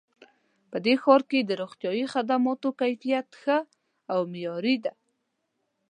[0.71, 3.57] په دې ښار کې د روغتیایي خدماتو کیفیت ښه
[4.13, 4.93] او معیاري ده